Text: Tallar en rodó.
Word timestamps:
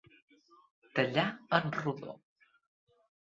Tallar 0.99 1.25
en 1.59 1.69
rodó. 1.77 2.17